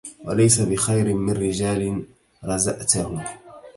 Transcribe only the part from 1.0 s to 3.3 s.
من رجال رزئتهم